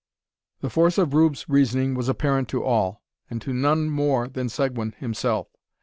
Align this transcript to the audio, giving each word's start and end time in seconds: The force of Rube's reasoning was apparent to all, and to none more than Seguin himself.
The 0.61 0.69
force 0.71 0.97
of 0.97 1.13
Rube's 1.13 1.47
reasoning 1.47 1.93
was 1.93 2.09
apparent 2.09 2.49
to 2.49 2.63
all, 2.63 3.03
and 3.29 3.39
to 3.43 3.53
none 3.53 3.87
more 3.87 4.27
than 4.27 4.49
Seguin 4.49 4.93
himself. 4.97 5.47